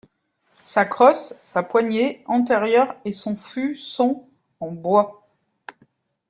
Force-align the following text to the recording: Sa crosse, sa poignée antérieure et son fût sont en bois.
Sa 0.65 0.83
crosse, 0.85 1.35
sa 1.41 1.61
poignée 1.61 2.23
antérieure 2.25 2.95
et 3.05 3.13
son 3.13 3.35
fût 3.35 3.75
sont 3.75 4.27
en 4.59 4.71
bois. 4.71 5.27